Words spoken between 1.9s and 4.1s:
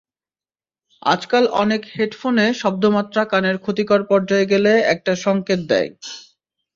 হেডফোনে শব্দমাত্রা কানের ক্ষতিকর